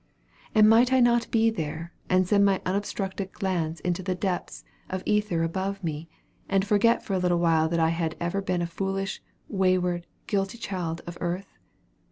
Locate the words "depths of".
4.15-5.03